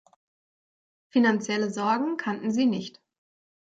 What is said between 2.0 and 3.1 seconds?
kannten sie nicht.